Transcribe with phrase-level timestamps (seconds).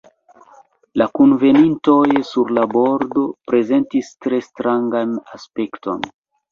[1.01, 6.07] La kunvenintoj sur la bordo prezentis tre strangan aspekton.